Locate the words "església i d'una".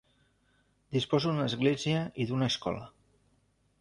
1.51-2.49